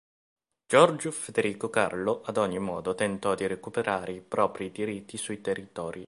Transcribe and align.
Giorgio 0.65 1.11
Federico 1.11 1.69
Carlo, 1.69 2.23
ad 2.23 2.37
ogni 2.37 2.57
modo, 2.57 2.95
tentò 2.95 3.35
di 3.35 3.45
recuperare 3.45 4.13
i 4.13 4.21
propri 4.21 4.71
diritti 4.71 5.15
sui 5.15 5.41
territori. 5.41 5.99